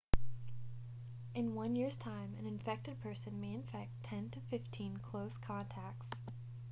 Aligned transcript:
in 1.35 1.53
one 1.53 1.75
year's 1.75 1.95
time 1.95 2.33
an 2.39 2.47
infected 2.47 2.99
person 3.01 3.39
may 3.39 3.53
infect 3.53 3.91
10 4.01 4.31
to 4.31 4.39
15 4.49 4.97
close 4.97 5.37
contacts 5.37 6.09